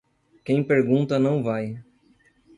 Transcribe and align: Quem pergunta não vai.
Quem 0.43 0.63
pergunta 0.63 1.19
não 1.19 1.43
vai. 1.43 1.79